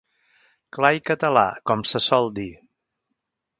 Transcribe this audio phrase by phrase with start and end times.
[0.77, 2.49] Clar i català, com se sol dir.